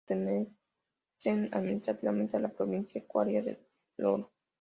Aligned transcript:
Puercos 0.03 0.47
pertenece 1.23 1.49
administrativamente 1.55 2.35
a 2.35 2.39
la 2.39 2.49
provincia 2.49 2.97
ecuatoriana 2.99 3.45
de 3.51 3.59
El 3.99 4.05
Oro. 4.07 4.31